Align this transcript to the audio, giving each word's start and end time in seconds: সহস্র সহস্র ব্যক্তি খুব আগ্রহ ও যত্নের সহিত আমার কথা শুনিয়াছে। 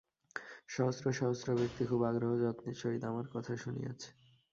সহস্র 0.67 1.05
সহস্র 1.11 1.47
ব্যক্তি 1.59 1.83
খুব 1.85 2.01
আগ্রহ 2.03 2.31
ও 2.33 2.41
যত্নের 2.43 2.77
সহিত 2.77 3.03
আমার 3.03 3.25
কথা 3.33 3.53
শুনিয়াছে। 3.55 4.09